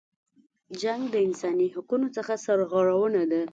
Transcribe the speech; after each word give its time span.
جنګ 0.81 1.01
د 1.13 1.15
انسانی 1.27 1.67
حقونو 1.75 2.07
څخه 2.15 2.33
سرغړونه 2.45 3.21
ده. 3.31 3.41